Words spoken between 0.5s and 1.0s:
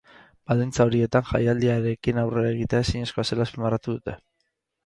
Baldintza